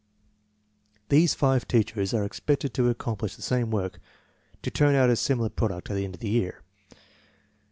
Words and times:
These 1.09 1.35
five 1.35 1.67
teachers 1.67 2.11
are 2.11 2.25
expected 2.25 2.73
to 2.73 2.89
accomplish 2.89 3.35
the 3.35 3.43
same 3.43 3.69
work, 3.69 3.99
to 4.63 4.71
turn 4.71 4.95
out 4.95 5.11
a 5.11 5.15
similar 5.15 5.49
product 5.49 5.91
at 5.91 5.95
the 5.95 6.05
end 6.05 6.15
of 6.15 6.21
the 6.21 6.29
year. 6.29 6.63